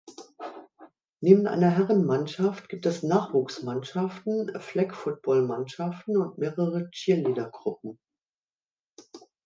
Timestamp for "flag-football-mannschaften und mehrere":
4.59-6.89